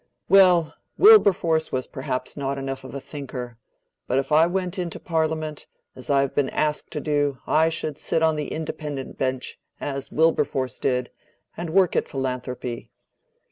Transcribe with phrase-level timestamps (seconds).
[0.29, 3.59] "Well, Wilberforce was perhaps not enough of a thinker;
[4.07, 7.99] but if I went into Parliament, as I have been asked to do, I should
[7.99, 11.11] sit on the independent bench, as Wilberforce did,
[11.55, 12.89] and work at philanthropy."